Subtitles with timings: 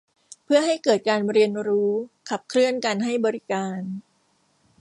[0.43, 1.89] เพื่อให้เกิดการเรียนรู้
[2.29, 3.79] ขับเคลื่อนการให้บริการ